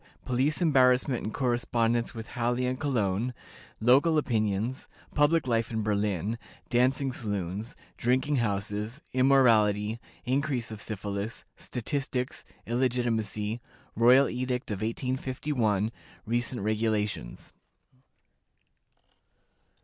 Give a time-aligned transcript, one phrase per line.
[0.25, 3.35] Police Embarrassment, and Correspondence with Halle and Cologne.
[3.79, 4.87] Local Opinions.
[5.13, 6.39] Public Life in Berlin.
[6.71, 7.75] Dancing Saloons.
[7.97, 8.99] Drinking Houses.
[9.13, 9.99] Immorality.
[10.25, 11.43] Increase of Syphilis.
[11.55, 12.43] Statistics.
[12.65, 13.61] Illegitimacy.
[13.95, 15.91] Royal Edict of 1851.
[16.25, 17.53] Recent Regulations.